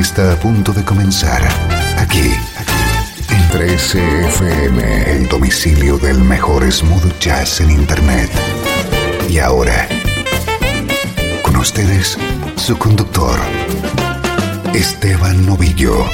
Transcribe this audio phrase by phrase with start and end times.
[0.00, 1.42] Está a punto de comenzar
[1.98, 2.30] aquí
[3.28, 8.30] en 13FM, el domicilio del mejor smooth jazz en Internet.
[9.28, 9.86] Y ahora,
[11.42, 12.16] con ustedes,
[12.56, 13.38] su conductor,
[14.74, 16.06] Esteban Novillo.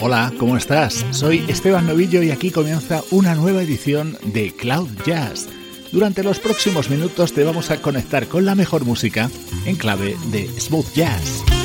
[0.00, 1.04] Hola, ¿cómo estás?
[1.10, 5.48] Soy Esteban Novillo y aquí comienza una nueva edición de Cloud Jazz.
[5.92, 9.30] Durante los próximos minutos te vamos a conectar con la mejor música
[9.64, 11.57] en clave de smooth jazz.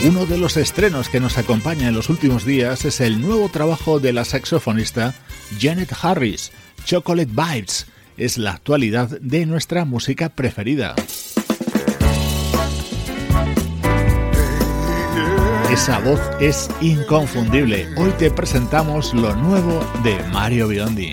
[0.00, 4.14] De los estrenos que nos acompaña en los últimos días es el nuevo trabajo de
[4.14, 5.14] la saxofonista
[5.60, 6.52] Janet Harris,
[6.86, 7.86] Chocolate Vibes.
[8.16, 10.94] Es la actualidad de nuestra música preferida.
[15.70, 17.86] Esa voz es inconfundible.
[17.96, 21.12] Hoy te presentamos lo nuevo de Mario Biondi.